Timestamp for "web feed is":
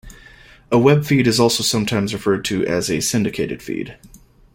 0.79-1.39